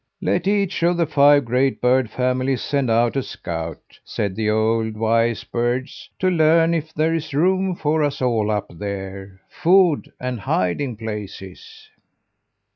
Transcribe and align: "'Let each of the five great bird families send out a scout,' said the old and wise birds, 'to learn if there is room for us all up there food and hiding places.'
"'Let 0.19 0.47
each 0.47 0.81
of 0.81 0.97
the 0.97 1.05
five 1.05 1.45
great 1.45 1.79
bird 1.79 2.09
families 2.09 2.63
send 2.63 2.89
out 2.89 3.15
a 3.15 3.21
scout,' 3.21 3.99
said 4.03 4.35
the 4.35 4.49
old 4.49 4.83
and 4.95 4.97
wise 4.99 5.43
birds, 5.43 6.09
'to 6.17 6.27
learn 6.31 6.73
if 6.73 6.91
there 6.91 7.13
is 7.13 7.35
room 7.35 7.75
for 7.75 8.01
us 8.01 8.19
all 8.19 8.49
up 8.49 8.75
there 8.79 9.39
food 9.47 10.11
and 10.19 10.39
hiding 10.39 10.95
places.' 10.95 11.87